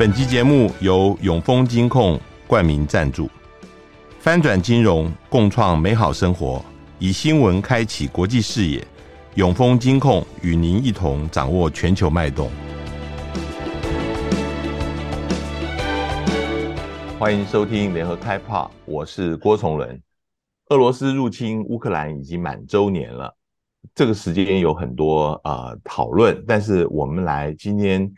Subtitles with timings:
[0.00, 3.28] 本集节目由永丰金控冠名赞助，
[4.18, 6.64] 翻转金融，共创美好生活，
[6.98, 8.82] 以新闻开启国际视野。
[9.34, 12.50] 永丰金控与您一同掌握全球脉动。
[17.18, 20.00] 欢迎收听联合开炮，我是郭崇伦。
[20.70, 23.36] 俄罗斯入侵乌克兰已经满周年了，
[23.94, 28.10] 这个时间有很多呃讨论，但是我们来今天。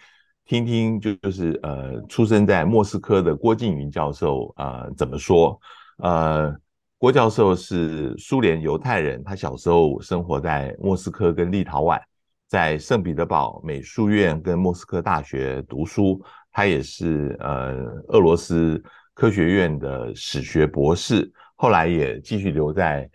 [0.44, 5.58] 听听就就是呃，出生在莫斯科的郭静云教授呃怎么说？
[5.98, 6.54] 呃，
[6.98, 12.00] 郭教授是苏联犹太人，他小时候生活在莫斯科跟立陶宛，
[12.48, 16.22] 在圣彼得堡美术院跟莫斯科大学读书。
[16.54, 17.72] 他也是呃
[18.08, 18.82] 俄罗斯
[19.14, 23.08] 科学院的史学博士，后来也继续留在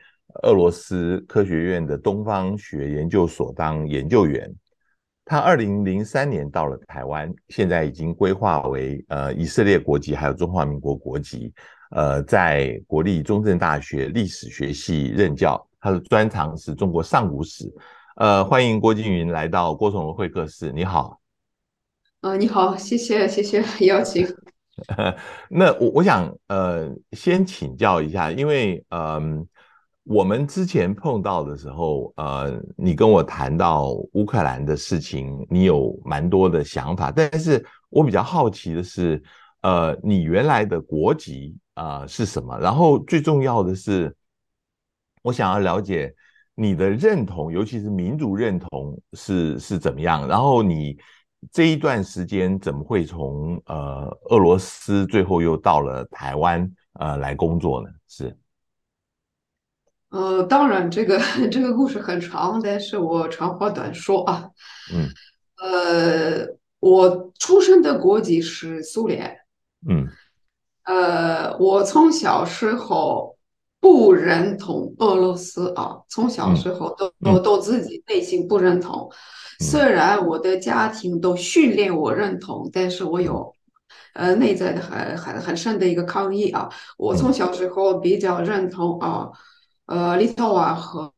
[0.44, 4.52] 俄罗斯科学院的东方学研究所当研究员。
[5.30, 11.54] 他二零零三年到了台湾，现在已经规划为呃以色列国籍，还有中华民国国籍。
[11.92, 17.70] 呃，在国立中正大学历史学系任教，他的专长是中国上古史。
[18.16, 20.72] 呃，欢迎郭金云来到郭崇文会客室。
[20.72, 21.20] 你好，
[22.22, 24.26] 啊、呃，你好，谢谢谢谢邀请。
[25.50, 29.02] 那我我想呃先请教一下，因为嗯。
[29.40, 29.48] 呃
[30.08, 37.12] 我们之前碰到的时候，呃，你跟我谈到乌克兰的事情，你有蛮多的想法。
[37.12, 39.22] 但是我比较好奇的是，
[39.64, 42.58] 呃，你原来的国籍啊，呃，是什么？
[42.58, 44.16] 然后最重要的是，
[45.24, 46.16] 我想要了解
[46.56, 50.26] 你的认同，尤其是民族认同是是怎么样。
[50.26, 50.98] 然后你
[51.52, 57.90] 这一段时间怎么会从呃俄罗斯最后又到了台湾呃来工作呢？
[58.08, 58.34] 是。
[60.10, 61.20] 呃，当然，这个
[61.52, 64.50] 这个故事很长，但是我长话短说啊。
[64.94, 65.10] 嗯。
[65.60, 66.48] 呃，
[66.80, 69.38] 我出生的国籍是苏联。
[69.90, 70.08] 嗯。
[70.86, 73.36] 呃，我从小时候
[73.82, 79.12] 不认同俄罗斯啊，从小时候都、嗯、都都自己内心不认同。
[79.60, 83.54] 嗯、虽然我的家庭都训练我认同，但是我有
[84.14, 86.70] 呃内在的很很很深的一个抗议啊。
[86.98, 89.30] 我从小时候比较认同啊。
[89.88, 91.12] 呃，立陶宛和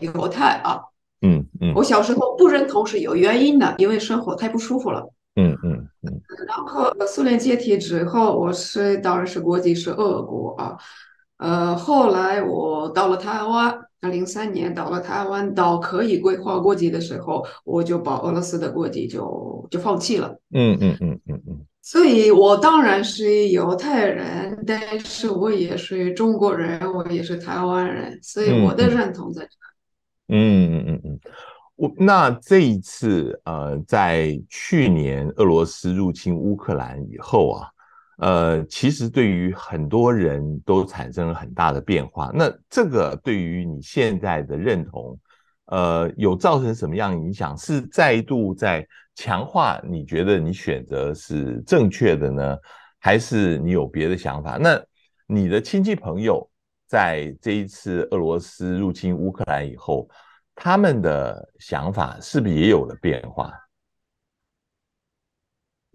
[0.00, 0.80] 犹太啊，
[1.22, 6.20] 嗯嗯，我小时候不认同是有原因的，因为生活太不舒服了，嗯嗯嗯。
[6.46, 10.76] 然后苏联解体之后，我是当然是国籍是俄国啊，
[11.38, 21.66] 呃，后来我到了台湾，零三年到了台湾，到可以规划国籍的时候，我就把俄罗斯的国籍就就放弃了，嗯嗯嗯嗯嗯。
[21.80, 29.50] 所以，我当然是犹太人，但是我也是中国人，我也是台湾人，所以我的认同在这。
[30.30, 31.20] 嗯嗯嗯嗯，
[31.76, 37.68] 我那这一次，呃，在去年俄罗斯入侵乌克兰以后啊，
[38.18, 42.30] 呃，其实对于很多人都产生了很大的变化。
[42.34, 45.18] 那这个对于你现在的认同，
[45.68, 47.56] 呃，有造成什么样影响？
[47.56, 48.86] 是再度在。
[49.20, 52.56] 强化你觉得你选择是正确的呢，
[53.00, 54.56] 还是你有别的想法？
[54.58, 54.80] 那
[55.26, 56.48] 你的亲戚朋友
[56.86, 60.08] 在这一次俄罗斯入侵乌克兰以后，
[60.54, 63.52] 他们的想法是不是也有了变化？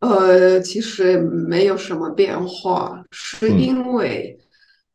[0.02, 4.38] 呃，其实没有什么变化，是因为、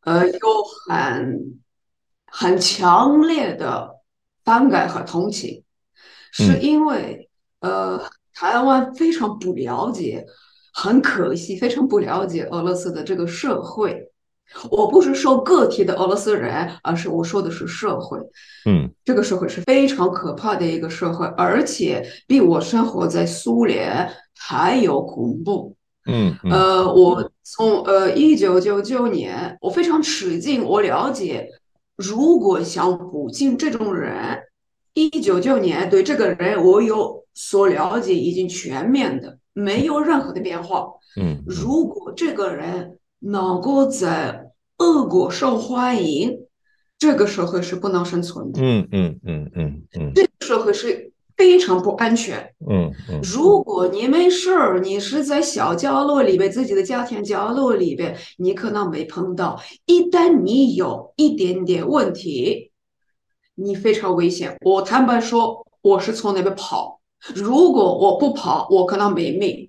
[0.02, 0.38] 嗯、呃有
[0.86, 1.58] 很
[2.26, 3.97] 很强烈的
[4.48, 5.62] 反感和同情，
[6.32, 7.28] 是因为、
[7.60, 8.10] 嗯、呃。
[8.40, 10.24] 台湾非常不了解，
[10.72, 14.00] 很可惜，非常不了解俄罗斯的这个社会。
[14.70, 18.16] 我不是说个体的俄罗斯人，而是我说的是社会。
[18.64, 25.74] 嗯，这个社会是非常可怕的一个社会，而且比我生活在苏联还有恐怖。
[26.06, 31.48] 嗯，嗯呃，我从呃一九九九年，我非常吃惊，我了解，
[31.96, 34.44] 如果像普京这种人，
[34.98, 37.16] 一九九九年对这个人我有。
[37.40, 40.88] 所了解已经全面的，没有任何的变化。
[41.16, 46.36] 嗯，如果这个人能够在俄国受欢迎，
[46.98, 48.60] 这个社会是不能生存的。
[48.60, 52.38] 嗯嗯嗯嗯嗯，这个社会是非常不安全。
[52.68, 59.60] 嗯嗯，如果你没事儿，你是在小角落里边，自己的家庭角落里边，你可能没碰到。
[59.86, 62.67] 一旦你有一点点问题，
[63.58, 64.56] 你非常危险。
[64.60, 67.00] 我坦白说，我是从那边跑。
[67.34, 69.68] 如果我不跑，我可能没命。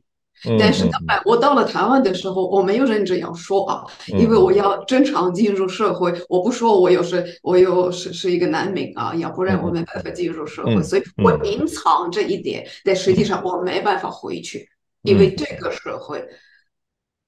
[0.58, 6.14] 但是当然，我到了台湾的时候，我没有认真要说啊，因为我要正常进入社会。
[6.30, 10.82] 我不说我又是我又是是一个难民啊，要不然我没办法进入社会。
[10.82, 14.70] 所以我隐藏这一点，但实际上我没办法回去。
[15.02, 16.24] 因为这个社会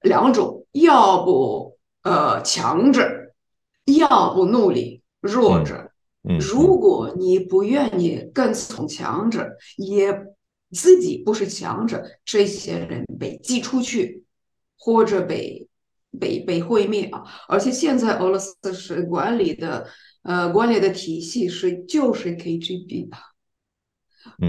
[0.02, 3.06] 两种，要不呃强者，
[3.98, 5.81] 要不努力弱者。
[6.38, 10.16] 如果你不愿意跟从强者，也
[10.70, 14.22] 自己不是强者，这些人被挤出去，
[14.78, 15.66] 或者被
[16.18, 17.24] 被被毁灭啊！
[17.48, 19.86] 而且现在俄罗斯是管理的
[20.22, 23.16] 呃管理的体系是就是 KGB 的，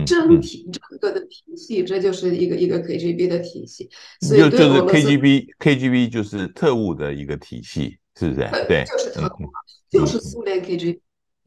[0.05, 3.89] 整体整个的体系，这就是一个一个 KGB 的体系。
[4.21, 8.47] 所以就就是 KGB KGB 就是特务的一个体系，是不是？
[8.67, 9.49] 对，就是特务，
[9.89, 10.99] 就是苏联 KGB。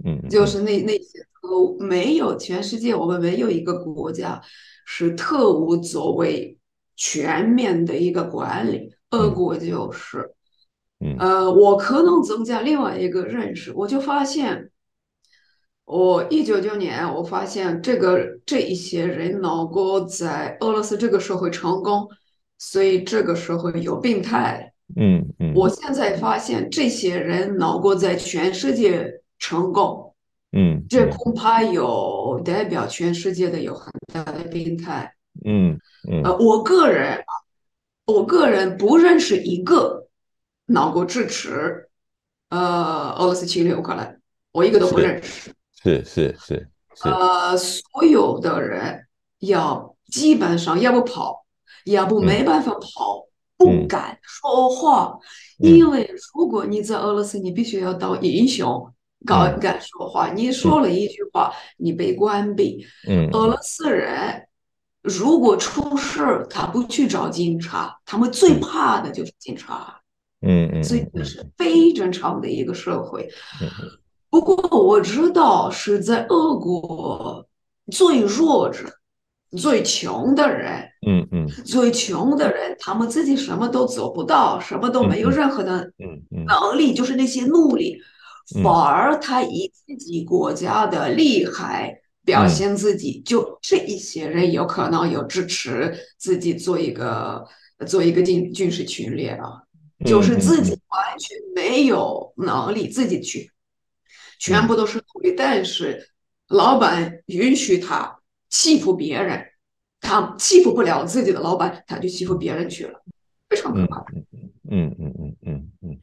[0.05, 4.41] 嗯，就是那那些都没有，全世界我们没有一个国家
[4.85, 6.59] 是特务作为
[6.97, 10.31] 全面的一个管理，俄国就是。
[11.01, 14.71] 嗯，呃，我可能增加另外一个认识，我就发现，
[15.87, 22.07] 我一九九年我发现这个这一些人能够在俄罗斯这个社会成功，
[22.59, 24.73] 所以这个社会有病态。
[24.95, 29.23] 嗯嗯，我现在发现这些人能够在全世界。
[29.39, 30.15] 成功，
[30.53, 35.79] 嗯，这恐怕有代表全世界的有很大的病态，嗯
[36.11, 37.23] 嗯，呃，我个人，
[38.07, 40.09] 我个人不认识一个
[40.67, 41.89] 能够支持，
[42.49, 44.21] 呃，俄罗斯侵略乌克兰，
[44.53, 46.69] 我一个都不认识，是是是，
[47.05, 49.07] 呃，所有的人
[49.41, 51.45] 要基本上要不跑，
[51.85, 53.27] 要不没办法跑，
[53.59, 55.19] 不敢说话，
[55.59, 58.91] 因为如果你在俄罗斯，你必须要当英雄。
[59.27, 62.87] 敢敢说话，你说了一句话，你被关闭。
[63.09, 64.47] 嗯，俄罗斯人
[65.03, 70.01] 如果出事，他不去找警察，他们最怕的就是警察。
[70.47, 73.29] 嗯嗯，所以这是非正常的一个社会。
[74.29, 77.47] 不过我知道是在俄国
[77.91, 78.85] 最弱者、
[79.57, 85.91] 最穷的人，嗯嗯，最穷的人，他们自己什么都做不到，什么都没有任何的
[86.47, 87.99] 能力，就是那些奴隶。
[88.63, 97.47] 反而他以自己国家的厉害表现自己，就这一些人有可能有支持自己做一个
[97.87, 99.63] 做一个军军事侵略啊，
[100.05, 103.51] 就是自己完全没有能力自己去，
[104.39, 106.11] 全部都是奴隶，但是
[106.49, 108.19] 老板允许他
[108.49, 109.45] 欺负别人，
[110.01, 113.03] 他欺负不了自己的老板，他就欺负别人去了，
[113.49, 114.05] 非常可怕。
[114.13, 114.25] 嗯
[114.71, 116.01] 嗯嗯嗯嗯嗯嗯。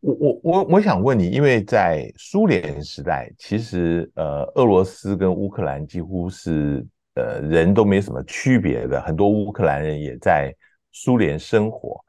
[0.00, 6.86] 我我我我想问你，因为在苏联时代，其实呃，俄罗斯跟乌克兰几乎是
[7.16, 10.54] 呃人都没什么区别的，很多乌克兰人也在
[10.90, 12.02] 苏联生活。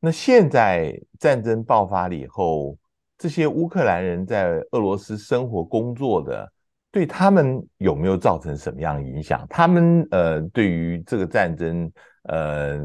[0.00, 2.78] 那现在战争爆发了以后，
[3.18, 6.50] 这些乌克兰人在俄罗斯生活工作的，
[6.90, 9.46] 对他们有没有造成什么样影响？
[9.50, 11.92] 他们呃，对于这个战争，
[12.22, 12.80] 呃，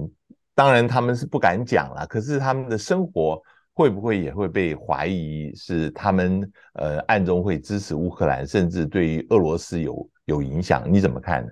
[0.54, 3.42] 当然他们是不敢讲了，可是他们的生活。
[3.80, 10.86] 会不会也会被怀疑是他们呃暗中会支持乌克兰，甚至对于俄罗斯有有影响？
[10.92, 11.50] 你怎么看呢？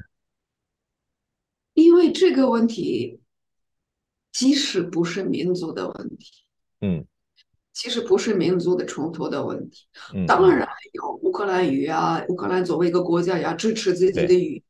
[1.74, 3.22] 因为这个问题，
[4.34, 6.44] 即使不是民族的问题，
[6.82, 7.06] 嗯，
[7.72, 14.64] 其实不是民族的冲突的问题，嗯，当然有乌克兰语啊，乌克兰作为一个国家要支持自己的语言，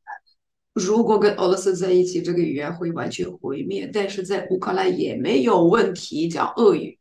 [0.76, 3.90] 如果跟俄罗斯在一起，这个语言会完全毁灭。
[3.92, 7.00] 但是在乌克兰也没有问题讲俄语。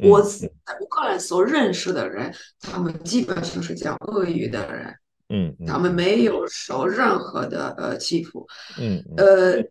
[0.00, 0.48] 我在
[0.80, 4.94] 乌克兰所认识的人，他们基本上是讲俄语的人，
[5.28, 8.46] 嗯，他们没有受任何的呃欺负，
[8.78, 9.64] 嗯，呃，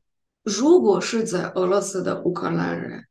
[0.43, 3.05] 如果是在俄罗斯的乌克兰人，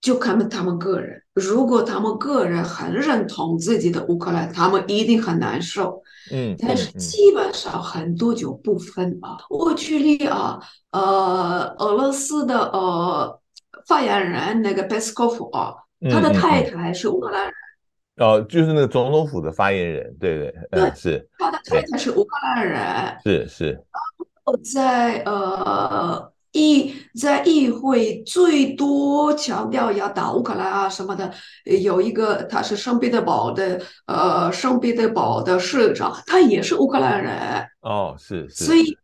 [0.00, 9.36] 就看他们个人，如果他们个人很认同自己的乌克兰，他们一定很难受，嗯，但是基本上很多就不分啊。
[9.48, 10.58] 我举例啊，
[10.90, 13.40] 呃，俄罗斯的呃
[13.86, 15.74] 发言人那个佩斯科夫啊。
[16.10, 17.52] 他的太太是乌克兰人，
[18.16, 23.70] 哦，就是那个总统府的发言人，对对，对，嗯，是他的太太是乌克兰人，是是。
[23.70, 24.02] 然
[24.42, 31.32] 后在呃议在议会最多强调要打乌克兰啊什么的，
[31.80, 38.98] 有一个他是圣彼得堡的呃圣彼得堡的市长，他也是乌克兰人，哦，是是，所以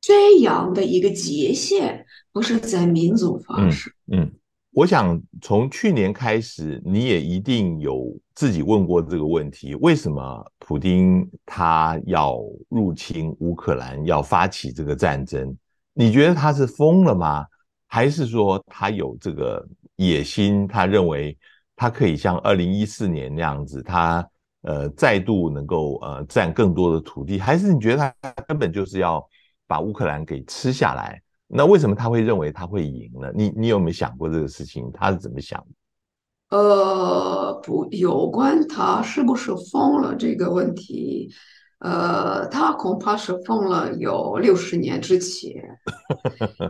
[0.00, 4.20] 这样的一个界限不是在民族方式，嗯。
[4.20, 4.32] 嗯
[4.74, 12.38] 我想从去年开始，你也一定有自己问过这个问题：为什么普丁他要
[12.70, 15.54] 入侵乌克兰，要发起这个战争？
[15.92, 17.44] 你觉得他是疯了吗？
[17.86, 19.62] 还是说他有这个
[19.96, 20.66] 野心？
[20.66, 21.36] 他认为
[21.76, 24.26] 他可以像二零一四年那样子，他
[24.62, 27.38] 呃再度能够呃占更多的土地？
[27.38, 29.22] 还是你觉得他根本就是要
[29.66, 31.20] 把乌克兰给吃下来？
[31.54, 33.30] 那为什么他会认为他会赢呢？
[33.34, 34.90] 你你有没有想过这个事情？
[34.92, 36.56] 他是怎么想的？
[36.56, 41.30] 呃，不，有关他是不是疯了这个问题，
[41.78, 45.78] 呃，他恐怕是疯了有六十年之前。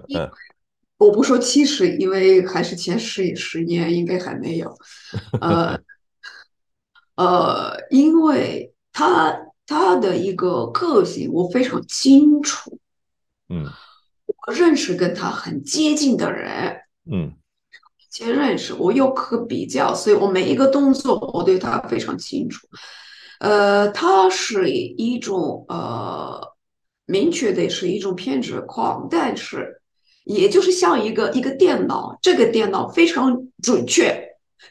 [0.99, 4.77] 我不说七十，因为还是前十十年应该还没有。
[5.41, 5.79] 呃，
[7.17, 9.37] 呃，因为他
[9.67, 12.79] 他的一个个性我非常清楚。
[13.49, 13.67] 嗯。
[14.47, 16.77] 我认识跟他很接近的人，
[17.11, 17.33] 嗯，
[18.11, 22.67] 先认识，我又可比较，所以我每一个动作我对他非常清楚。
[23.39, 26.55] 呃，他是一种呃，
[27.07, 29.81] 明确的是一种偏执狂，但是
[30.25, 34.29] 也就是像一个一个电脑，这个电脑非常准确，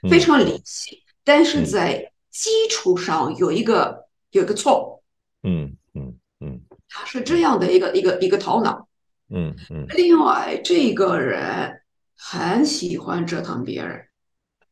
[0.09, 5.03] 非常理性，嗯、但是在基础上有一个有一个错误。
[5.47, 8.87] 嗯嗯嗯，他是这样的一个一个一个头脑。
[9.33, 11.81] 嗯嗯，另外，这个人
[12.17, 14.05] 很喜欢折腾别人，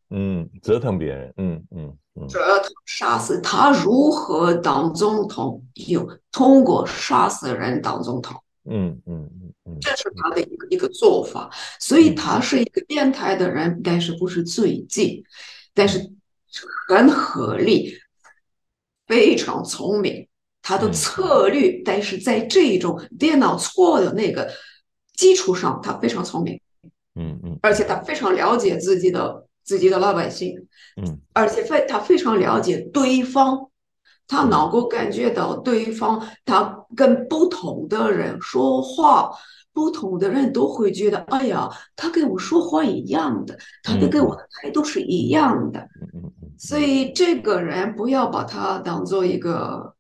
[0.10, 8.36] 嗯，折腾别人，嗯嗯嗯，折腾杀死他如何当总统，有通过杀死人当总统，
[8.70, 11.50] 嗯嗯嗯嗯，这是他的一个一个做法，
[11.80, 15.24] 所以他是一个变态的人，但是不是最近，
[15.74, 16.12] 但是
[16.88, 17.94] 很合理，
[19.08, 20.29] 非常聪明。
[20.70, 24.48] 他的策略，但是在这种电脑错的那个
[25.16, 26.62] 基础上，他非常聪明，
[27.16, 30.56] 嗯嗯，而且他非常了解自己的自己的老百姓，
[31.02, 33.72] 嗯，而且非他非常了解对方，
[34.28, 39.32] 他能够感觉到对方，他跟不同的人说话，
[39.74, 45.80] 不同的人都会觉得，哎呀，他跟我说话一样的，他的跟我的态度是一样的，
[46.14, 49.96] 嗯，所以这个人不要把他当做一个。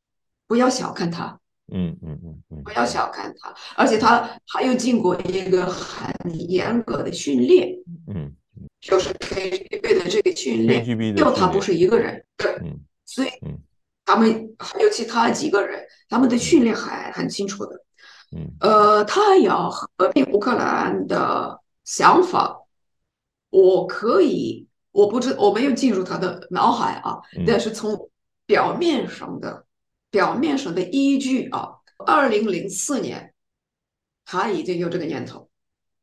[0.49, 1.39] 不要小看他，
[1.71, 6.11] 嗯嗯嗯嗯，不要小看他，而且他还有经过一个很
[6.49, 7.69] 严格的训练，
[8.07, 8.33] 嗯，
[8.81, 10.83] 就是 KGB 的这个训练，
[11.15, 13.29] 就他不是一个人，对，嗯，所以
[14.03, 17.85] 他们还有其他几个人，他们的训练还很清楚的，
[18.35, 22.59] 嗯，呃，他要合并乌克兰的想法，
[23.51, 28.09] 我可以，我不知我没有进入他的脑海啊，但是从
[28.47, 29.63] 表面上的。
[30.11, 31.75] 表面上的依据啊，
[32.05, 33.33] 二零零四年
[34.25, 35.49] 他已经有这个念头，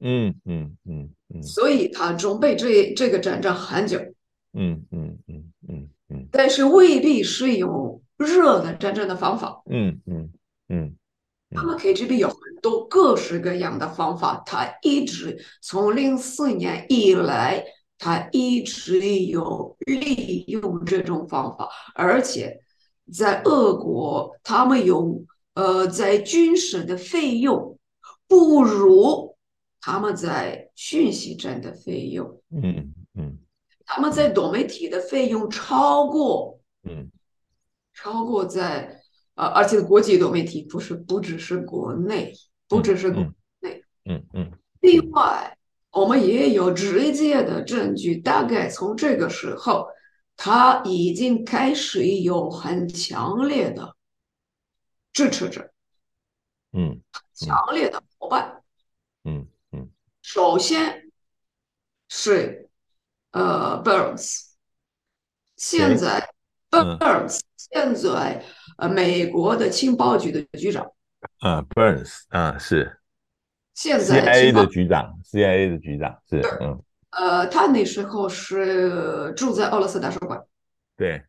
[0.00, 3.98] 嗯嗯嗯嗯，所以他准备这这个战争很久，
[4.52, 10.32] 嗯嗯嗯嗯嗯，但是未必是用热的战争的方法，嗯嗯
[10.68, 10.96] 嗯，
[11.50, 17.64] 他们 KGB 有很多各式各样的方法，他一直从零四年以来，
[17.98, 22.60] 他一直有利用这种方法，而且。
[23.12, 27.78] 在俄国，他们有呃，在军事的费用
[28.26, 29.36] 不如
[29.80, 33.38] 他们在讯息战的费用，嗯嗯，
[33.84, 37.10] 他们在多媒体的费用超过，嗯，
[37.94, 39.00] 超过在
[39.36, 42.34] 呃，而且国际多媒体不是不只是国内，
[42.68, 43.22] 不只是国
[43.60, 44.50] 内，嗯嗯。
[44.80, 45.56] 另外，
[45.92, 49.86] 我们也有直接的证据，大概从这个时候。
[50.36, 53.96] 他已经开始有很强烈的
[55.12, 55.72] 支持者，
[56.72, 57.00] 嗯，
[57.32, 58.62] 强烈的伙伴，
[59.24, 59.90] 嗯嗯。
[60.20, 61.10] 首先
[62.08, 62.68] 是
[63.30, 64.50] 呃，Burns，
[65.56, 66.28] 现在
[66.70, 68.44] Burns 现在
[68.76, 70.84] 呃，美国的情报局的局长，
[71.38, 73.00] 啊，Burns 啊，是。
[73.74, 76.82] 现在 CIA 的局长，CIA 的局长是，嗯。
[77.18, 80.38] 呃，他那时候是住在俄罗斯大使馆，
[80.98, 81.22] 对，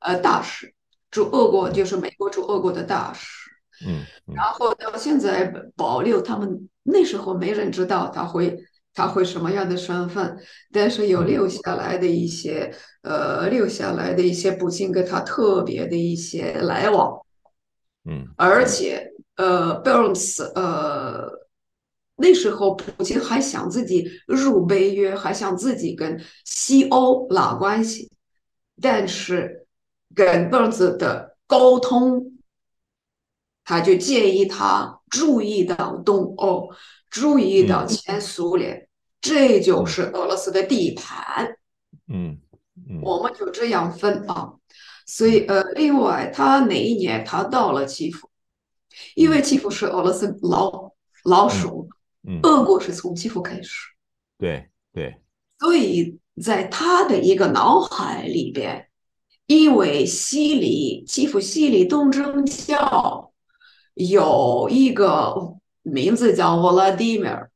[0.00, 0.74] 呃，大使
[1.12, 3.48] 驻俄国就是美国驻俄国的大使，
[3.86, 5.44] 嗯，嗯，然后到现在
[5.76, 8.58] 保留他们那时候没人知道他会
[8.92, 10.36] 他会什么样的身份，
[10.72, 17.16] 但是有留下来的一些、嗯、呃留下来的一些普京跟他特别的一些来往，
[18.06, 21.41] 嗯，而且呃，Burns 呃。
[22.16, 28.12] 那时候，普京还想自己入北约，还想自己跟西欧拉关系，
[28.80, 29.66] 但是
[30.14, 32.38] 跟 Burns 的沟通，
[33.64, 36.70] 他就建议他注意到东欧，
[37.10, 38.88] 注意到前苏联，嗯、
[39.20, 41.56] 这就是俄罗斯的地盘。
[42.08, 42.38] 嗯，
[42.88, 44.52] 嗯，我们就这样分啊。
[45.06, 48.28] 所以，呃，另外，他哪一年他到了基辅，
[49.16, 50.92] 因为基辅是俄罗斯老
[51.24, 51.88] 老鼠。
[51.90, 53.88] 嗯嗯，俄国是从基辅开始，
[54.38, 55.20] 对对，
[55.58, 58.88] 所以在他的一个脑海里边，
[59.46, 63.32] 因为西里基辅西里东正教
[63.94, 65.34] 有一个
[65.82, 67.48] 名字叫 Vladimir，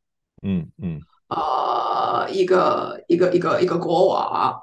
[0.43, 4.55] 嗯嗯，呃，一个一个一个一个国王，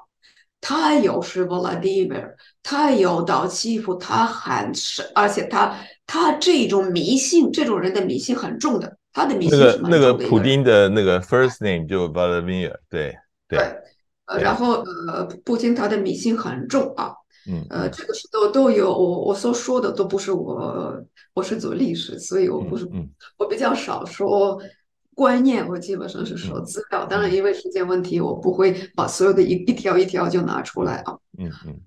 [0.60, 9.88] 他又是 Vladimir，他又到欺负他很是，而且他他这种迷信，这种人的迷信很重的，他的迷信是蛮重的。
[9.90, 13.16] 那个那个普丁的那个 first name 就 Vladimir，对
[13.48, 13.58] 对，对，
[14.26, 17.14] 呃，然后呃，普丁他的迷信很重啊。
[17.46, 20.98] 嗯，呃，这个是都都有，我我所说的都不是我，
[21.34, 23.06] 我是做历史，所以我不是，嗯，
[23.36, 24.58] 我比较少说
[25.14, 27.04] 观念，我基本上是说资料。
[27.04, 31.12] 当然，因为时间问题，我不会把所有的一一条一条就拿出来啊。
[31.38, 31.80] 嗯嗯，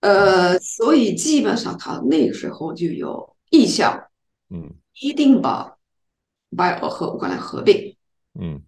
[0.00, 4.02] 呃，所以基本上他那个时候就有意向，
[4.48, 5.75] 嗯，一定把
[6.54, 7.96] 白俄和乌克兰合并，
[8.38, 8.62] 嗯，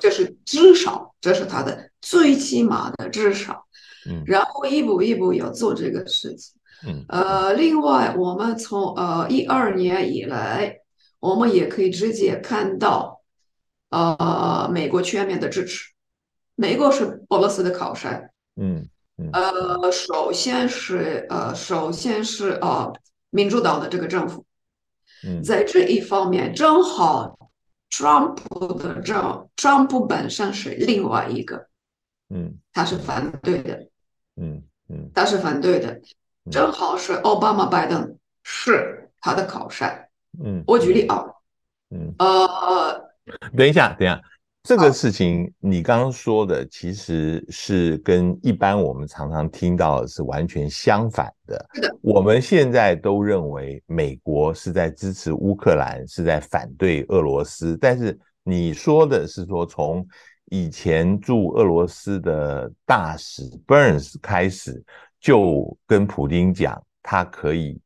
[0.00, 3.66] 这是至少，这是他的最起码的至少。
[4.08, 6.54] 嗯，然后一步一步要做这个事情。
[6.86, 10.78] 嗯，呃，另外我们从呃一二年以来，
[11.18, 13.20] 我们也可以直接看到，
[13.90, 15.92] 呃，美国全面的支持。
[16.56, 18.30] 美国是俄罗斯的靠山。
[18.56, 19.28] 嗯嗯。
[19.32, 22.90] 呃，首先是呃，首先是呃，
[23.28, 24.46] 民主党的这个政府。
[25.24, 27.36] 嗯，在这一方面，正好，
[27.88, 31.68] 川普的政，川普本身是另外一个。
[32.28, 33.88] 嗯，他是反对的。
[34.36, 36.00] 嗯嗯，他是反对的，
[36.50, 40.08] 正好是奥巴马、拜登是他的靠山。
[40.42, 41.24] 嗯，我举例啊，
[41.90, 43.10] 嗯呃，
[43.56, 44.22] 等一下，等一下，
[44.62, 51.68] 这个事情你刚刚说的其实是跟一般我们常常听到的是完全相反的。
[51.74, 60.06] 是的，我们现在都认为美国是在支持乌克兰，是在反对俄罗斯，但是你说的是说从。
[60.52, 64.82] 以前驻俄罗斯的大使 Burns 开始
[65.20, 67.80] 就跟普京讲，他可以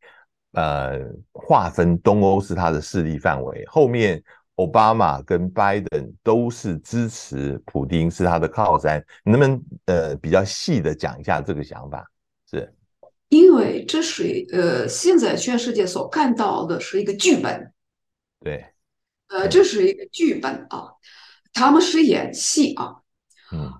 [0.52, 0.98] 呃
[1.30, 3.62] 划分东欧是他的势力范围。
[3.66, 4.22] 后面
[4.56, 9.04] 奥巴马跟拜登都是支持普丁是他的靠山。
[9.24, 12.04] 能不能呃比较细的讲一下这个想法？
[12.50, 12.72] 是，
[13.28, 17.72] 因为这是呃现在全世界所看到的是一个剧本。
[18.40, 18.64] 对，
[19.28, 20.92] 呃，这是一个剧本啊。
[21.52, 22.96] 他们是演戏啊，
[23.52, 23.72] 嗯，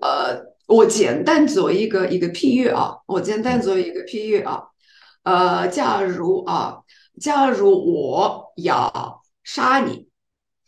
[0.00, 4.62] 呃，我简单做一个一个譬喻啊，我简单做一个譬喻啊，
[5.24, 6.80] 呃，假如啊，
[7.20, 10.07] 假如我要杀你，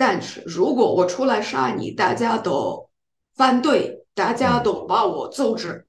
[0.00, 2.88] 但是如果我出来杀你，大家都
[3.34, 5.86] 反对，大家都把我阻止，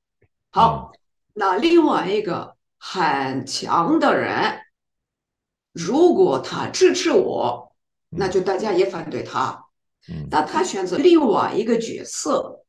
[0.51, 0.91] 好，
[1.33, 4.59] 那另外一个很强的人，
[5.71, 7.73] 如果他支持我，
[8.09, 9.63] 那就大家也反对他。
[10.29, 12.65] 那他选择另外一个角色，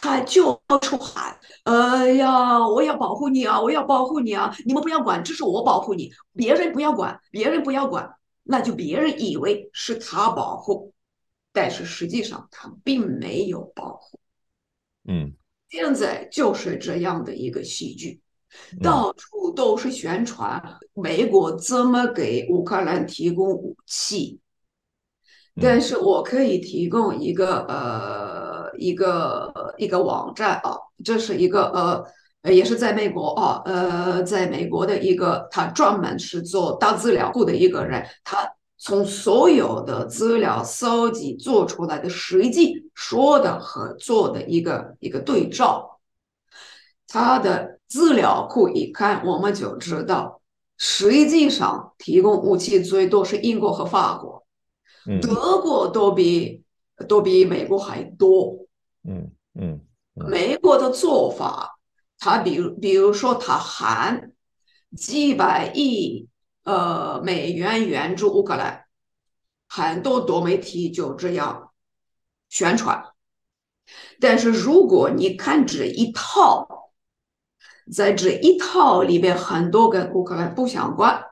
[0.00, 4.56] 他就出喊：“哎呀，我要保护你啊，我要保护你啊！
[4.64, 8.10] 你们不要管，这是我保护你，别人不要管，别人不要管。”
[8.42, 10.92] 那就别人以为是他保护，
[11.52, 14.18] 但是实际上他并没有保护。
[15.08, 15.32] 嗯，
[15.68, 18.20] 现在就是这样的一个戏剧，
[18.82, 20.62] 到处都是宣传
[20.94, 24.40] 美国怎么给乌克兰提供武器。
[25.60, 32.04] 但是我可以提供一个呃一个一个网站啊，这是一个呃
[32.44, 46.00] 也是在美国啊呃在美国的一个他专门是做大资料库的一个人，他从所有的资料搜集做出来的实际说的和做的一个一个对照，
[47.06, 50.40] 他的资料库一看我们就知道，
[50.78, 54.40] 实际上提供武器最多是英国和法国。
[55.20, 56.62] 德国都比
[57.08, 58.66] 都比美国还多，
[59.02, 59.80] 嗯嗯，
[60.14, 61.79] 美国的做法，
[62.20, 64.30] 他比如比如说他喊
[64.96, 66.28] 几百亿
[66.62, 68.84] 呃美元援助乌克兰，
[69.68, 71.72] 很多多媒体就这样
[72.48, 73.02] 宣传，
[74.20, 76.92] 但是如果你看这一套，
[77.92, 81.24] 在这一套里边，很多跟乌克兰不相关。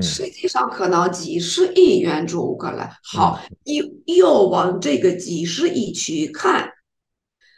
[0.00, 6.72] 实际上可能几十亿援助乌克兰，好，又又往这个几十亿去看，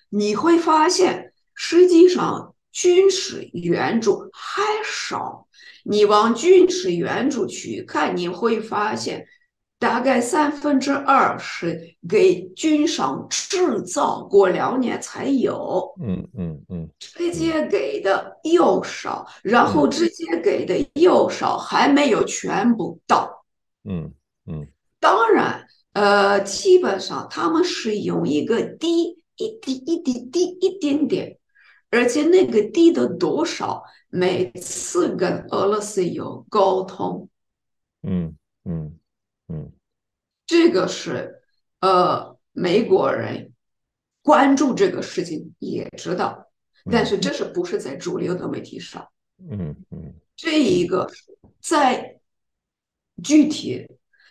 [0.08, 5.48] 你会发现实际上军事援助还少。
[5.82, 9.26] 你往军事援助去看，你会发现。
[9.78, 15.92] 大概三分之二是给军商制造，过两年才有。
[16.02, 23.44] 嗯嗯嗯，直接给的又少，然后直接给的又少，还没有全部到。
[23.84, 24.10] 嗯
[24.50, 24.66] 嗯，
[24.98, 31.38] 当然，呃，基本上他们是用一个低一滴一滴滴一点点，
[31.90, 37.28] 而且那个低的多少，每次跟俄罗斯有沟通。
[38.02, 38.98] 嗯嗯。
[39.48, 39.72] 嗯
[40.44, 41.40] 这个是
[41.80, 43.52] 呃美国人
[44.22, 46.48] 关注这个事情也知道，
[46.90, 49.08] 但是这是不是在主流的媒体上？
[49.48, 51.08] 嗯嗯，这一个
[51.60, 52.18] 在
[53.22, 53.86] 具体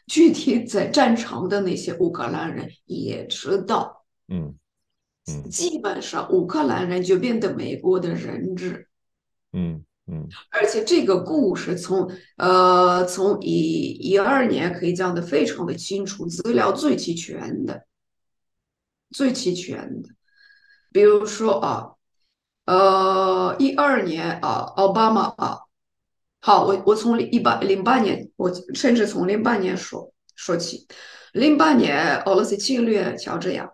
[0.07, 4.53] 具体在战场的那些乌克兰人也知道，嗯
[5.27, 8.87] 嗯，基本上乌克兰人就变得美国的人质，
[9.53, 9.83] 嗯。
[10.07, 12.07] 嗯，而且这个故事从
[12.37, 17.87] 呃从一一二年可以讲得非常的清楚，资料最齐全的，
[19.09, 20.09] 最齐全的。
[20.91, 21.89] 比如说啊，
[22.65, 25.61] 呃一二年啊，奥巴马啊，
[26.39, 30.85] 好，我我从一八零八年，我甚至从零八年说说起，
[31.33, 33.71] 零八年俄罗斯侵略乔治亚，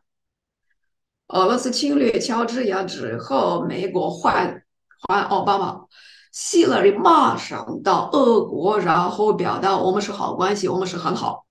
[1.32, 4.64] 俄罗斯侵略乔治亚之后，美国换
[5.08, 5.86] 换奥巴马。
[6.32, 11.46] 希拉里马上到俄国，然后表达我们是好关系，我们是很好，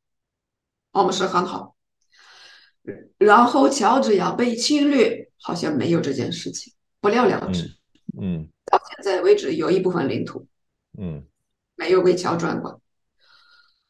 [0.93, 1.77] 我们是很好。
[3.19, 7.77] 然后乔治亚被侵略，好像没有这件事情，不了了之。
[8.19, 10.47] 嗯，到现在为止，有一部分领土，
[10.99, 11.27] 嗯，
[11.77, 12.81] 没有被乔转过。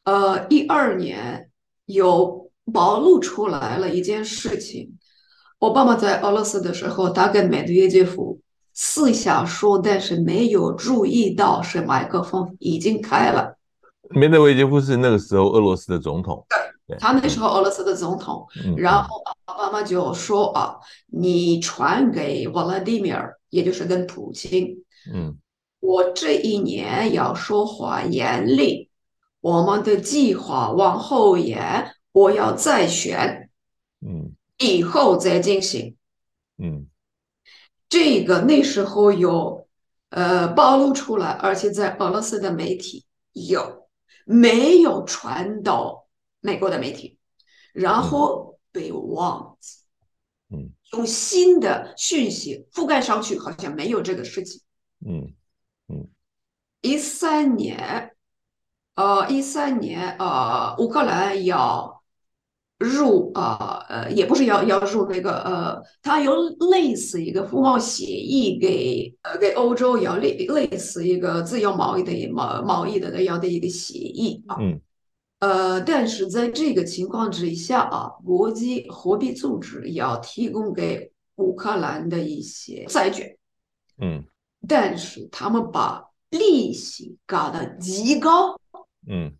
[0.03, 1.49] 呃，一二年
[1.85, 4.97] 有暴露出来了一件事情，
[5.61, 8.39] 奥巴马在俄罗斯的时候，他跟梅德韦杰夫。
[8.73, 13.55] 私下说，但是没有注意到是麦克风已经开了。
[14.09, 16.43] 梅德韦杰夫是那个时候俄罗斯的总统，
[16.87, 18.47] 对，他那时候俄罗斯的总统。
[18.65, 24.75] 嗯、然后奥巴马就说啊，你传给瓦拉迪米尔，也就是跟普京，
[25.13, 25.35] 嗯，
[25.81, 28.89] 我这一年要说话严厉，
[29.41, 33.40] 我们的计划往后延，我要再选，嗯，
[34.61, 35.97] 以后再进行，
[36.57, 36.87] 嗯。
[37.89, 39.67] 这个那时候有，
[40.11, 43.89] 呃，暴露出来，而且在俄罗斯的媒体有，
[44.23, 46.07] 没有传到
[46.39, 47.17] 美国的媒体，
[47.73, 49.79] 然后被忘记，
[50.55, 54.61] 嗯，用新的讯息覆盖上去，好像没有这个事情，
[55.05, 55.33] 嗯
[55.89, 56.07] 嗯，
[56.79, 58.15] 一三年，
[58.95, 61.90] 呃，一三年，呃，乌克兰要。
[62.81, 66.33] 入啊呃也不是要要入那个呃，它有
[66.71, 74.81] 类似一个服贸协议给呃给欧洲要类类似一个自由贸易的贸贸易的那样的一个协议啊，嗯，
[75.39, 83.37] 呃，但是在这个情况之下啊，国际货币组织要提供给乌克兰的一些债券，
[83.99, 84.23] 嗯，
[84.67, 88.59] 但是他们把利息搞得极高，
[89.07, 89.31] 嗯。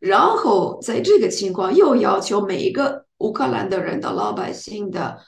[0.00, 5.18] 然后在这个情况又要求每一个乌克兰的人的老百姓的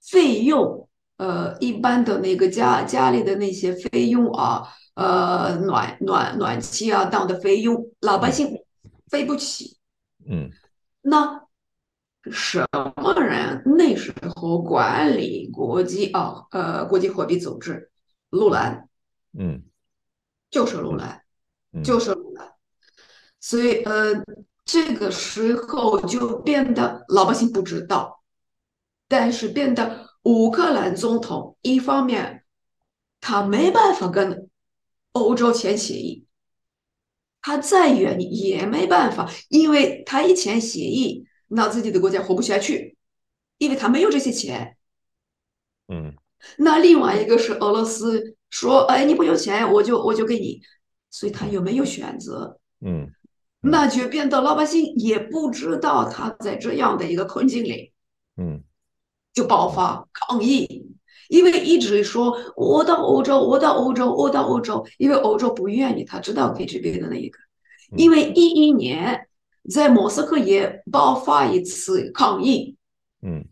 [0.00, 8.54] 费用，呃，一般的那个家家里的那些费用啊，呃，暖暖暖气啊等的费用，老百姓
[9.08, 9.78] 费不起。
[10.28, 10.50] 嗯，
[11.02, 11.42] 那
[12.30, 12.66] 什
[12.96, 17.90] 么人那时候管理国际啊，呃，国际货币组织？
[18.30, 18.88] 卢兰。
[19.38, 19.62] 嗯，
[20.50, 21.22] 就是卢兰，
[21.82, 22.57] 就是卢兰。
[23.40, 24.12] 所以，呃，
[24.64, 28.22] 这个时候就变得老百姓不知道，
[29.06, 32.44] 但是变得乌克兰总统一方面
[33.20, 34.50] 他没办法跟
[35.12, 36.26] 欧洲签协议，
[37.40, 42.96] 他再愿意也没办法，因为他一签协议，那自己的国家活不下去，
[43.58, 44.76] 因为他没有这些钱。
[45.86, 46.12] 嗯，
[46.58, 50.60] 那另外一个是俄罗斯说，哎，你不有钱，我就我就给你，
[51.08, 52.58] 所以他有没有选择。
[52.80, 53.10] 嗯。
[53.60, 57.92] 那就变得老百姓也不知道他在这样的一个困境里，
[58.36, 58.62] 嗯，
[59.34, 60.86] 就爆发抗议，
[61.28, 67.40] 因为一直说我到欧洲，我到欧洲，我到欧洲，因为欧洲不愿意，他知道 KGB 的那一个，
[67.96, 69.26] 因为一一年
[69.68, 72.76] 在莫斯科也爆发一次抗议，
[73.22, 73.44] 嗯，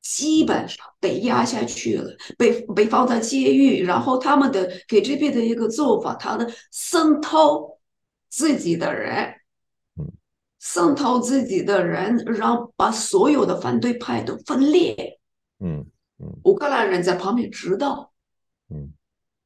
[0.00, 7.77] 基本上被压下去了，被被放在监狱，然后他们的 KGB 的一个做法，他的渗透。
[8.28, 9.34] 自己的人，
[10.60, 15.18] 渗透自己的人，让把所有的反对派都分裂。
[15.60, 15.86] 嗯
[16.18, 18.12] 嗯，乌克兰人在旁边知道，
[18.70, 18.92] 嗯，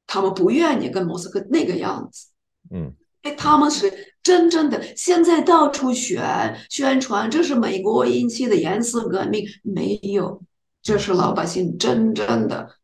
[0.06, 2.28] 他们不愿意跟莫斯科那个样子。
[2.70, 10.42] 嗯，因为他们是真正的，现在到处宣宣传这是美国引起的颜色革命，没有，
[10.82, 12.76] 这是老百姓真正的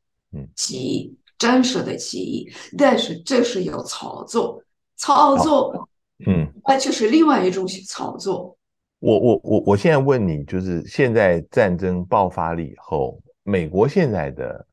[0.54, 2.52] 起义，真实的起义。
[2.76, 4.62] 但是这是有操作。
[4.98, 5.88] 操作，
[6.26, 8.54] 嗯，那就是另外一种操作。
[8.98, 14.66] 我我我我现在问你，就是现在战争爆发了以后，美国现在的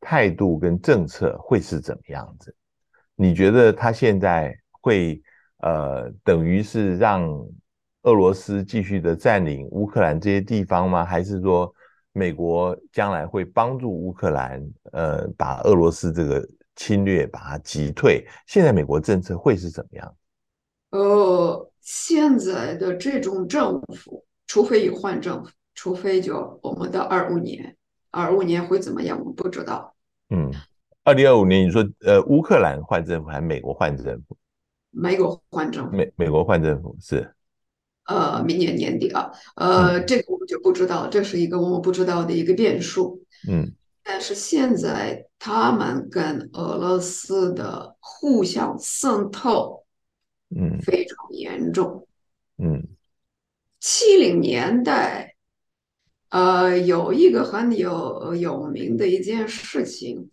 [0.00, 2.54] 态度跟政策会是怎么样子？
[3.14, 5.22] 你觉得他现在会
[5.58, 7.28] 呃，等于是让
[8.02, 11.04] 俄罗斯继续的占领乌克兰这些地方吗？
[11.04, 11.70] 还是说
[12.12, 16.46] 美国将来会帮助乌克兰，呃，把俄罗斯这个
[16.76, 18.24] 侵略把它击退？
[18.46, 20.16] 现在美国政策会是怎么样？
[20.90, 27.76] 呃，现在的这种政府，除非有换政府，除非就我们的二五年，
[28.10, 29.18] 二五年会怎么样？
[29.18, 29.94] 我们不知道。
[30.30, 30.50] 嗯，
[31.02, 34.36] 二零二五年，你说呃，乌克兰换政府还是美国换政府？
[34.90, 35.96] 美国换政府。
[35.96, 37.32] 美美国换政府是。
[38.06, 43.20] 呃，明年年底啊，呃，这个我们就不知道，这是一个我们不知道的一个变数。
[43.48, 43.72] 嗯，
[44.06, 49.84] 但是现在他们跟俄罗斯的互相渗透，
[50.56, 52.06] 嗯，非常严重。
[52.58, 52.86] 嗯，
[53.80, 55.34] 七零年代，
[56.30, 60.30] 呃，有一个很有有名的一件事情，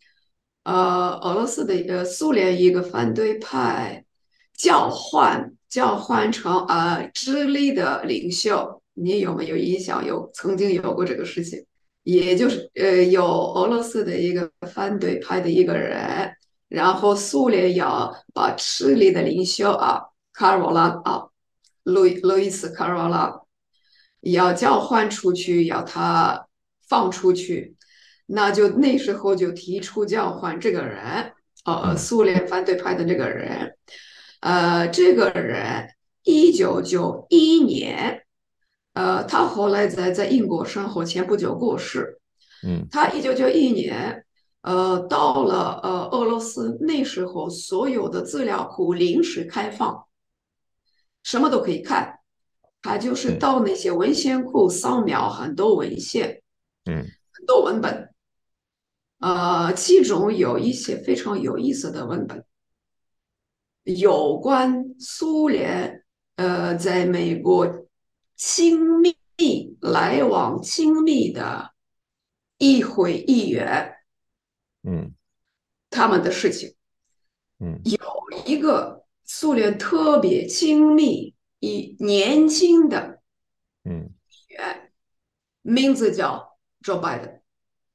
[0.64, 4.06] 呃，俄罗斯的呃苏联一个反对派
[4.56, 5.52] 交换。
[5.74, 10.06] 交换成呃智利的领袖，你有没有印象？
[10.06, 11.66] 有曾经有过这个事情，
[12.04, 16.32] 也就是呃有俄罗斯的一个反对派的一个人，
[16.68, 20.02] 然后苏联要把智利的领袖啊
[20.34, 21.28] 卡尔瓦拉啊
[21.84, 23.42] 路路易斯卡尔瓦拉
[24.22, 26.48] 要交换出去，要他
[26.88, 27.76] 放出去，
[28.26, 31.34] 那就那时候就提出交换这个人，
[31.66, 33.76] 呃苏联反对派的这个人。
[34.42, 35.88] 呃，这个人
[36.24, 38.23] 一九九一年，
[38.94, 42.20] 呃，他后来在在英国生活，前不久过世。
[42.66, 44.26] 嗯，他一九九一年，
[44.62, 50.06] 呃，到了呃俄罗斯，那时候所有的资料库临时开放，
[51.24, 52.20] 什么都可以看。
[52.82, 56.42] 他就是到那些文献库扫描很多文献，
[56.84, 56.98] 嗯，
[57.32, 58.10] 很多文本，
[59.20, 62.44] 呃，其中有一些非常有意思的文本。
[63.86, 66.04] 有关苏联，
[66.36, 67.83] 呃，在美国
[68.46, 69.16] 亲密
[69.80, 71.72] 来往、亲密的
[72.58, 73.96] 一会议员，
[74.84, 75.14] 嗯，
[75.90, 76.76] 他们的事情，
[77.60, 77.98] 嗯，有
[78.46, 83.22] 一个苏联特别亲密、一年轻的，
[83.86, 84.92] 嗯，议员，
[85.62, 87.40] 名字叫 Joe Biden，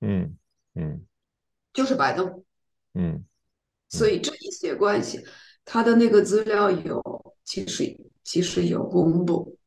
[0.00, 0.38] 嗯
[0.74, 1.06] 嗯，
[1.74, 2.42] 就是拜登，
[2.94, 3.22] 嗯，
[3.90, 5.22] 所以这一些关系。
[5.66, 9.57] 他的那个资料有，其实其实有公布，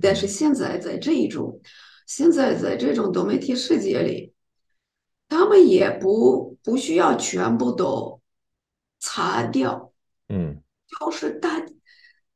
[0.00, 1.60] 但是现在在这一种，
[2.06, 4.32] 现在在这种多媒体世界里，
[5.28, 8.20] 他们也不不需要全部都
[8.98, 9.92] 擦掉，
[10.28, 10.62] 嗯，
[11.00, 11.64] 就是大，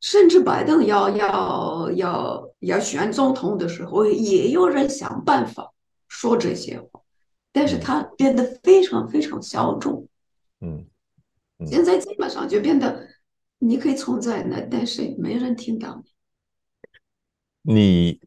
[0.00, 5.72] 甚至拜登要要要要选总统的时候，也有人想办法
[6.08, 7.00] 说这些话，
[7.52, 10.08] 但是他变得非常非常小众，
[10.60, 10.86] 嗯。
[11.64, 13.08] 现在基本上就变得，
[13.60, 16.10] 你可以存在那，但是没人听到你。
[17.66, 18.20] 你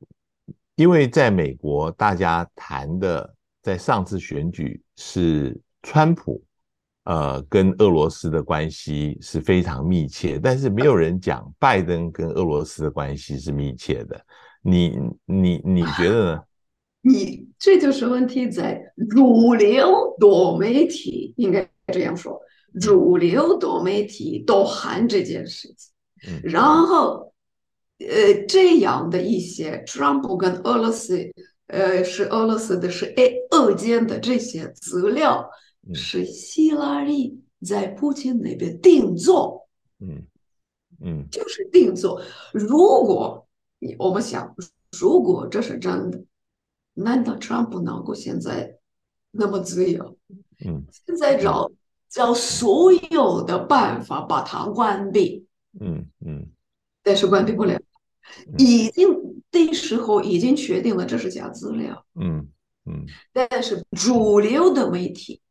[0.75, 6.43] 因为在美国，大家谈的在上次选举是川普，
[7.05, 14.21] 呃，跟俄罗斯的关系是非常密切，但是没有人讲拜登跟俄罗斯的关系是密切的。
[14.61, 16.41] 你你你觉得呢？
[17.01, 22.37] 你这就是问题，在主流多媒体应该这样说。
[22.81, 27.28] 主流多媒体都喊这件事情，然后，
[27.99, 31.17] 呃，这样的一些特朗普跟俄罗斯，
[31.67, 35.49] 呃，是俄罗斯的，是哎，俄间的这些资料，
[35.93, 39.67] 是希拉里在普京那边定做，
[39.99, 40.23] 嗯
[41.01, 42.21] 嗯，就是定做。
[42.53, 43.47] 如果
[43.97, 44.55] 我们想，
[44.99, 46.23] 如果这是真的，
[46.93, 48.77] 难道特朗普能够现在
[49.31, 50.17] 那么自由？
[50.65, 51.71] 嗯，现在找。
[52.11, 55.45] 找所有的办法把它关闭，
[55.79, 56.49] 嗯嗯，
[57.03, 57.83] 但是关闭不了，嗯、
[58.57, 59.07] 已经
[59.51, 62.47] 那时候已经确定了这是假资料，嗯
[62.85, 65.41] 嗯，但是主流的媒体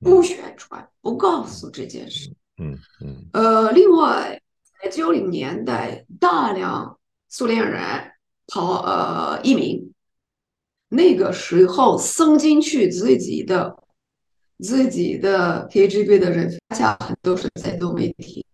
[0.00, 4.40] 不宣传，不告诉这件事，嗯嗯，呃，另外
[4.82, 7.80] 在九零年代，大量苏联人
[8.46, 9.92] 跑呃移民，
[10.88, 13.76] 那个时候送进去自己的。
[14.62, 18.44] 自己的 KGB 的人，恰恰都是在多媒体。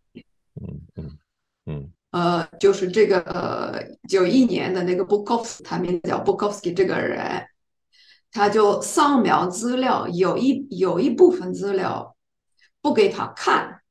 [0.54, 1.18] 嗯嗯
[1.66, 1.92] 嗯。
[2.16, 7.44] 呃，就是这个呃，九一年的那个 Bukovsky，他名叫 Bukovsky 这个人，
[8.32, 12.16] 他就扫描资料，有一有一部分资料
[12.80, 13.82] 不给他看。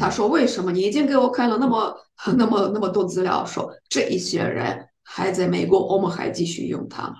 [0.00, 1.94] 他说：“为什么你已经给我看了那么
[2.36, 3.44] 那么那么多资料？
[3.44, 7.14] 说这一些人还在美国，我们还继续用他。”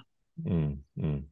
[0.44, 1.24] 嗯嗯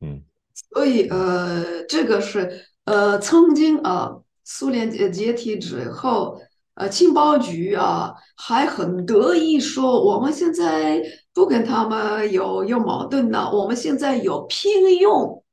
[0.00, 0.22] 嗯。
[0.52, 6.38] 所以，呃，这个是呃，曾经啊，苏联解体之后，
[6.74, 15.44] 呃情报局啊还很得意说，我们现在不跟他们有有矛盾呢，我们现在有聘用，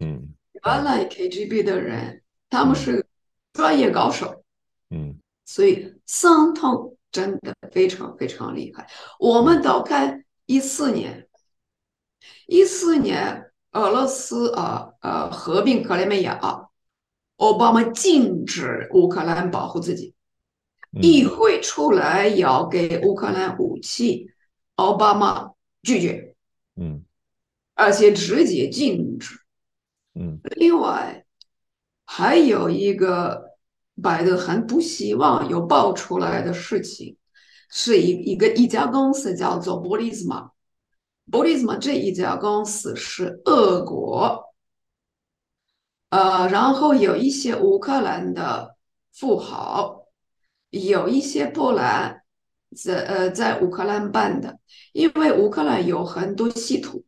[0.00, 3.06] 嗯，原来 KGB 的人他们是
[3.52, 4.42] 专业高手，
[4.90, 8.86] 嗯，所以伤痛真的非常非常厉害。
[9.18, 11.28] 我们都看一四年，
[12.46, 16.40] 一四年俄罗斯啊呃合并克里米亚。
[17.38, 20.14] 奥巴马禁止乌克兰保护自己，
[21.02, 24.30] 议会出来要给乌克兰武器，
[24.76, 25.50] 奥巴马
[25.82, 26.36] 拒绝，
[26.76, 27.04] 嗯，
[27.74, 29.36] 而且直接禁止，
[30.14, 30.38] 嗯。
[30.56, 31.24] 另外
[32.04, 33.56] 还有一个
[34.00, 37.16] 拜登很不希望有爆出来的事情，
[37.70, 40.50] 是一一个一家公司叫做波利兹玛，
[41.30, 44.44] 波利兹玛这一家公司是俄国。
[46.10, 48.76] 呃，然后有一些乌克兰的
[49.12, 50.03] 富豪，
[50.82, 52.22] 有一些波兰
[52.76, 54.58] 在呃在乌克兰办的，
[54.92, 57.04] 因为乌克兰有很多稀土，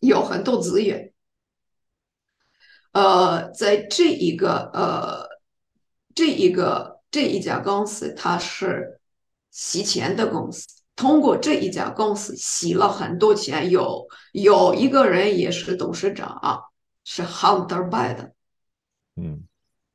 [0.00, 1.12] 有很多资源。
[2.92, 5.26] 呃，在这一个呃
[6.14, 9.00] 这一个这一家公司，它是
[9.50, 16.64] 洗钱的公司，通过这一家公司洗了很多钱，有有一个人也是董事长。
[17.04, 18.30] 是 Hunter Biden，
[19.16, 19.42] 嗯，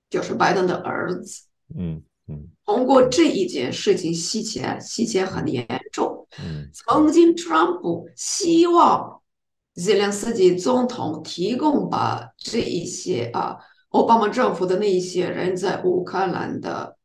[0.10, 2.04] 就是拜登的儿子，嗯嗯，
[2.67, 6.27] 通过这一件事情洗钱，洗钱很严重。
[6.38, 9.21] 嗯，曾经特朗普希望
[9.73, 13.58] 泽连斯基总统提供把这一些啊，
[13.89, 16.97] 奥巴马政府的那一些人在乌克兰的，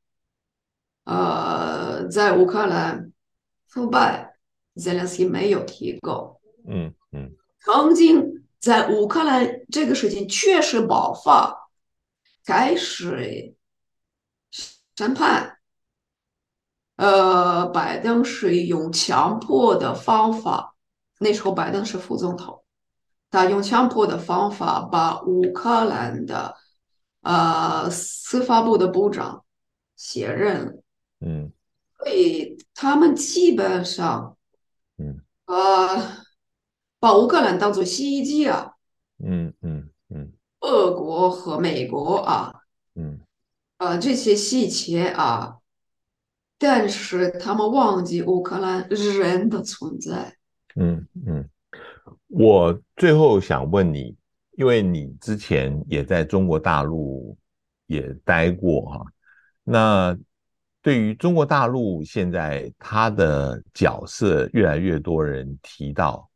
[1.05, 3.13] 呃，在乌克兰
[3.69, 4.35] 腐败，
[4.75, 6.39] 泽连斯基没有提供。
[6.69, 8.43] 嗯嗯，曾经。
[8.63, 11.69] 在乌克兰这个事情确实爆发，
[12.45, 13.57] 开始
[14.95, 15.52] 审判。
[17.03, 20.77] 呃，拜登是用强迫的方法，
[21.19, 22.63] 那时候拜登是副总统，
[23.29, 26.55] 他用强迫的方法把乌克兰的
[27.23, 29.45] 呃司法部的部长
[29.97, 30.81] 卸任。
[31.21, 31.51] 嗯，
[31.99, 34.37] 所以他们基本上，
[34.99, 36.23] 嗯，呃。
[37.01, 38.75] 把乌克兰当做洗衣机啊！
[39.19, 42.55] 嗯嗯嗯，俄国和美国啊，
[42.95, 43.19] 嗯，
[43.79, 45.57] 呃，这些细节啊，
[46.63, 50.33] 但是他们忘记乌克兰人的存在。
[50.77, 51.45] 嗯嗯，
[52.29, 54.17] 我最后想问你，
[54.53, 57.37] 因为你之前也在中国大陆
[57.89, 59.05] 也待过哈，
[59.65, 60.17] 那
[60.81, 66.31] 对于中国大陆现在他的角色，越来越多人提到。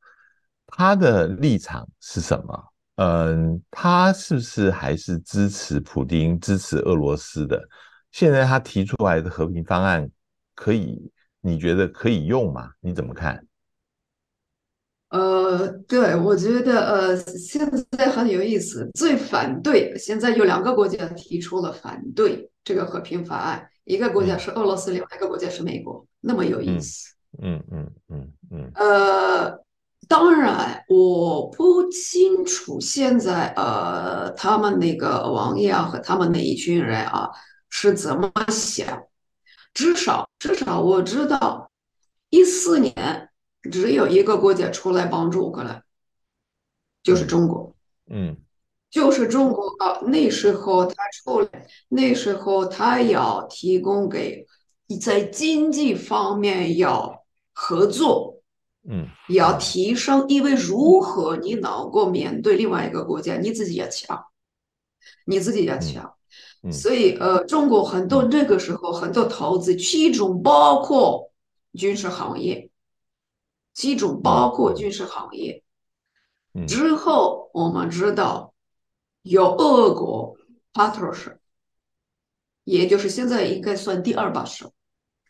[0.67, 2.65] 他的立场是什么？
[2.97, 7.62] 嗯，他是不是还是支持普丁、支持俄罗斯的？
[8.11, 10.11] 现在他提出来的和平方案，
[10.57, 11.12] 可以？
[11.40, 12.71] 你觉得可以用吗？
[12.81, 13.47] 你怎么看？
[15.11, 18.90] 呃，对，我觉得呃，现在很有意思。
[18.95, 27.14] 最反对，现在有两个国家提出了反对这个和平法案，一个国家是俄罗斯，嗯、另外一个国家是美国，那么有意思。
[27.40, 28.51] 嗯嗯嗯嗯。
[28.51, 29.64] 嗯嗯呃。
[30.09, 37.29] 当然，我不清楚现在呃，他们那个王爷啊和他们那一群人啊
[37.71, 39.03] 是怎么想。
[39.77, 41.71] 至少至少我知道，
[42.31, 43.29] 一四年
[43.71, 45.85] 只有一个国家出来帮助乌克兰，
[47.03, 47.77] 就是中国。
[48.11, 48.35] 嗯，
[48.91, 50.01] 就是中国啊。
[50.07, 54.47] 那时候他出来，那时候他要提供给
[54.99, 58.41] 在经济方面要合作。
[58.89, 64.25] 嗯，要提升，因为如何你能够面对另外一个国家，你自己也强，
[65.27, 66.16] 你自己也强。
[66.67, 71.31] 嗯，所以呃，中国很多那个时候很多投资，其中包括
[71.75, 72.69] 军事行业，
[73.73, 75.63] 其中包括军事行业。
[76.67, 78.53] 之后我们知道
[79.23, 80.37] 有俄国
[80.73, 81.37] Patrushev，
[82.64, 84.73] 也就是现在应该算第二把手。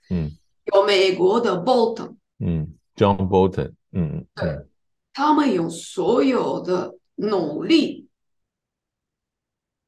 [0.09, 0.30] 嗯，
[0.72, 2.16] 有美国的 Bolton。
[2.39, 2.72] 嗯。
[2.97, 4.66] John Bolton，嗯，对，
[5.12, 8.09] 他们用所有的努力，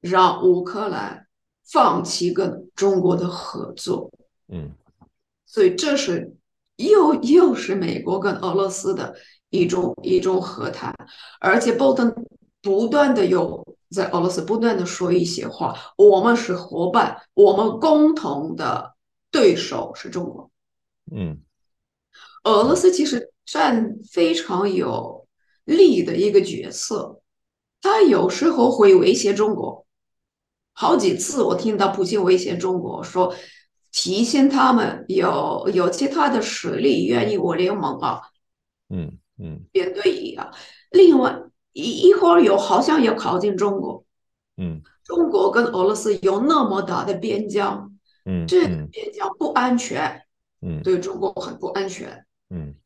[0.01, 1.26] 让乌克兰
[1.70, 4.10] 放弃跟中国的合作，
[4.48, 4.70] 嗯，
[5.46, 6.34] 所以这是
[6.76, 9.14] 又又是美国跟俄罗斯的
[9.50, 10.94] 一种一种和谈，
[11.40, 12.14] 而且 Bolton
[12.62, 18.94] 不断的有在俄罗斯不断的说一些话，我们是伙伴，我们共同的
[19.30, 20.50] 对手是中国，
[21.14, 21.40] 嗯。
[22.44, 25.26] 俄罗斯其实占非常有
[25.64, 27.20] 利的一个角色，
[27.82, 29.84] 他有时候会威胁中国，
[30.80, 33.34] 好几次我听到普京威胁中国说，
[33.90, 38.22] 提醒他们有有其他的实力愿意我联盟啊，
[38.88, 40.52] 嗯嗯，编队役啊。
[40.92, 41.36] 另外
[41.72, 44.04] 一一会儿有好像要靠近中国，
[44.56, 47.92] 嗯，中国跟俄罗斯有那么大的边疆，
[48.24, 50.22] 嗯，这个边疆不安全，
[50.62, 52.76] 嗯，对中国很不安全，嗯，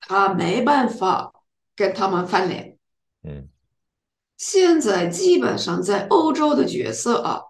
[0.00, 1.32] 他没办法
[1.76, 2.76] 跟他们翻脸，
[3.22, 3.48] 嗯，
[4.40, 7.42] 现在基本上在欧洲的角色啊。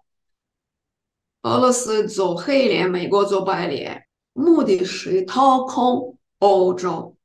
[1.42, 7.16] 俄罗斯走黑脸，美国走白脸，目的是掏空欧洲。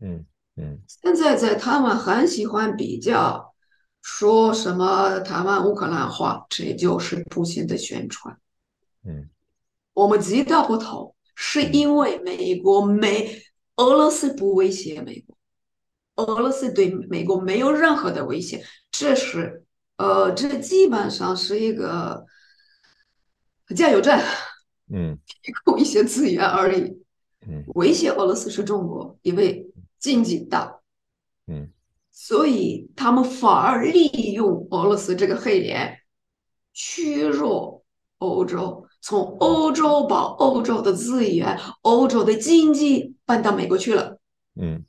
[0.00, 0.24] 嗯
[0.56, 0.78] 嗯。
[0.88, 3.54] 现在在他们很喜欢比较，
[4.00, 8.34] 说什么台湾乌克兰话，这就是普京的宣传。
[9.04, 9.28] 嗯，
[9.92, 13.42] 我们极道不同，是因为美国没
[13.76, 15.36] 俄罗斯不威胁美国，
[16.24, 18.64] 俄罗斯对美国没有任何的威胁。
[18.92, 19.64] 这是
[19.96, 22.24] 呃，这基本上是一个。
[23.74, 24.22] 加油站，
[24.92, 27.02] 嗯， 提供一些资源而已。
[27.48, 29.66] 嗯，威胁俄罗斯是中国，因为
[29.98, 30.80] 经济大，
[31.46, 31.70] 嗯，
[32.10, 36.00] 所以他们反而利用俄罗斯这个黑脸，
[36.74, 37.82] 削弱
[38.18, 44.18] 欧洲，从欧洲把欧洲的资源、欧洲的经济搬到美国去了。
[44.60, 44.84] 嗯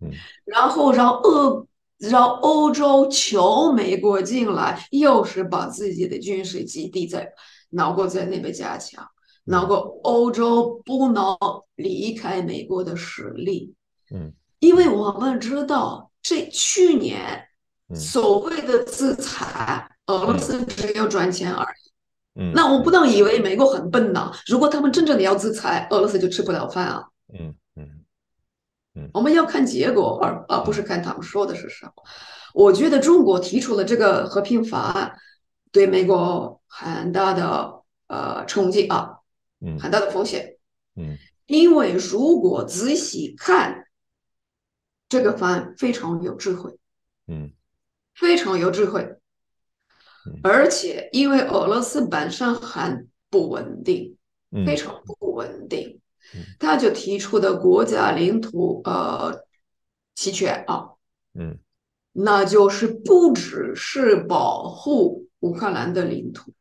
[0.00, 0.12] 嗯，
[0.44, 1.66] 然后让俄
[1.98, 7.32] 让欧洲求美国进来，又是把自己的军事基地在。
[7.70, 9.06] 能够在那边加强？
[9.44, 11.36] 能够欧洲不能
[11.74, 13.74] 离开美国的实力？
[14.10, 17.44] 嗯，因为我们知道，这去年
[17.94, 22.40] 所谓的制裁，俄罗斯只有赚钱而已。
[22.40, 24.32] 嗯，那我不能以为美国很笨呢。
[24.46, 27.04] 如果他们真正的要制裁，俄罗斯就吃不了饭啊。
[27.38, 27.54] 嗯
[29.12, 31.92] 我们要看结果，而而不是看他们说的是什么。
[32.54, 35.12] 我觉得中国提出了这个和平法案。
[35.70, 39.18] 对美国很大的呃冲击啊，
[39.60, 40.56] 嗯，很大的风险，
[40.96, 43.84] 嗯，因为如果仔细看
[45.06, 46.74] 这个方案，非常有智慧，
[47.26, 47.52] 嗯，
[48.14, 49.18] 非常有智慧，
[50.42, 54.16] 而且因为俄罗斯本身很不稳定，
[54.64, 55.97] 非常不稳定，
[56.58, 59.44] 他就提出的国家领土呃
[60.14, 60.90] 齐全啊，
[61.34, 61.58] 嗯，
[62.12, 65.26] 那就是不只是保护。
[65.42, 66.52] 乌克兰的领土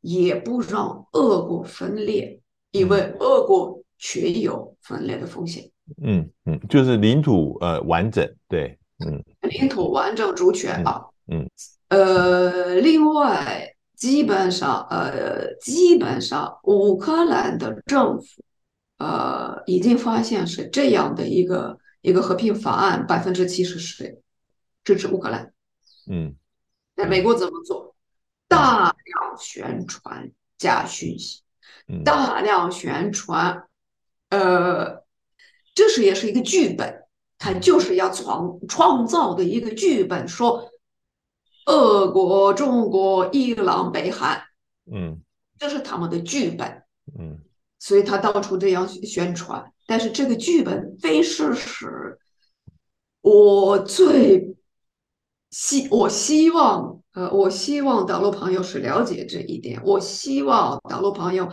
[0.00, 2.40] 也不让俄国分裂，
[2.72, 5.70] 因为俄国确有分裂的风险。
[6.02, 11.00] 嗯嗯，就是领土呃完整，对，嗯，领土完整主权啊，
[11.30, 11.48] 嗯，
[11.90, 18.26] 呃，另外基本上呃基本上乌克兰的政府
[18.98, 24.20] 呃已经发现是这样的一个一个和平法案，百分之七十是
[24.82, 25.52] 支持乌克兰。
[26.10, 26.34] 嗯，
[26.94, 27.94] 那美国怎么做？
[28.46, 31.42] 大量宣传假讯息，
[32.04, 33.66] 大量宣传，
[34.28, 35.02] 呃，
[35.74, 37.04] 这是也是一个剧本，
[37.38, 40.70] 它就是要创创造的一个剧本，说
[41.66, 44.40] 俄国、中国、伊朗、北韩，
[44.92, 45.22] 嗯，
[45.58, 46.84] 这是他们的剧本，
[47.18, 47.40] 嗯，
[47.84, 52.18] 所以他到处这样宣传，但是这个剧本非事实，
[53.20, 54.56] 我最
[55.50, 57.02] 希我希望。
[57.12, 59.80] 呃，我希望大陆朋友是了解这一点。
[59.84, 61.48] 我希望大陆朋友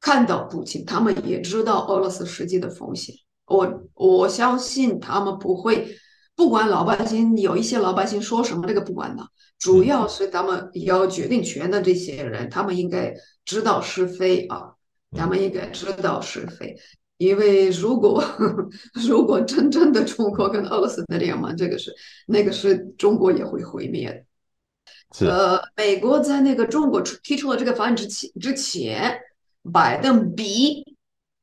[0.00, 3.14] 看到普京，他们也知道俄罗斯实际的风险。
[3.44, 5.94] 我我相信他们不会，
[6.34, 9.22] 不管老百姓有一些老百姓说什么，这个不管的，
[9.58, 13.12] 主要是他们有决定权的这些人，他们应该
[13.44, 14.72] 知道是非啊，
[15.12, 16.76] 他们应该知道是非。
[17.16, 18.22] 因为如果
[19.06, 21.92] 如果真正的中国跟俄罗斯的联盟，这个是
[22.26, 25.26] 那个是中国也会毁灭的。
[25.26, 29.18] 呃，美国在那个中国提出了这个方案之前，之前，
[29.72, 30.96] 拜登逼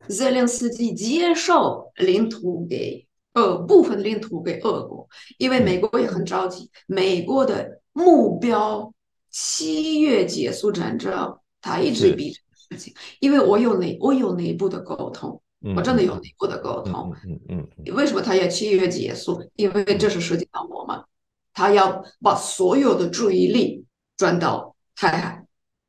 [0.08, 5.10] 泽连斯基接受领土给呃部分领土给俄国，
[5.40, 6.70] 因为美国也很着急。
[6.88, 8.94] 美国的目标
[9.30, 12.94] 七月结束战争，他一直逼这个事情。
[13.20, 15.42] 因为我有内我有内部的沟通，
[15.76, 17.14] 我真的有内部的沟通。
[17.50, 19.42] 嗯嗯，为什么他要七月结束？
[19.56, 21.02] 因为这是实际上我们。
[21.58, 23.86] 他要把所有的注意力
[24.18, 25.46] 转到台海，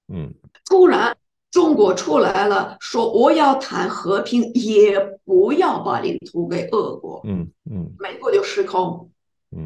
[0.06, 0.32] 嗯，
[0.64, 1.16] 突然
[1.50, 9.10] 中国出来了，说我要谈和平，也不要把领土给俄国，嗯嗯，美国就失控，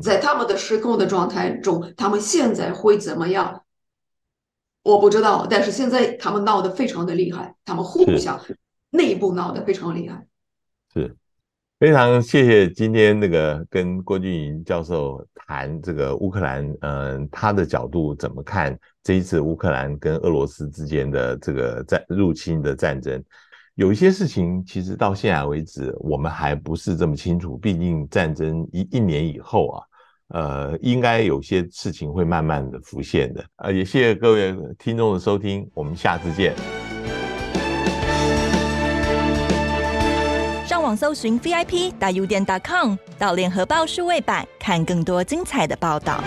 [0.01, 3.63] 在他们的失控的状态中，他们现在会怎么样？
[4.83, 8.41] 我不知道，但是现在他们闹得非常的厉害，他们互相
[8.91, 10.26] 内部闹得非常厉害，
[10.95, 11.16] 是。
[11.78, 23.24] 非常谢谢今天那个跟郭俊莹教授谈这个乌克兰，嗯，他的角度怎么看这一次乌克兰跟俄罗斯之间的这个战入侵的战争？
[23.76, 27.57] 有一些事情其实到现在为止，我们还不是这么清楚。
[27.57, 29.83] 毕竟战争一一年以后啊，
[30.31, 33.45] 呃，应该有些事情会慢慢的浮现的。
[33.57, 36.55] 呃，也谢谢各位听众的收听，我们下次见。
[40.66, 46.22] 上网搜寻 VIP 大 U 点 .com，到联合报数位版看更多精彩的报道。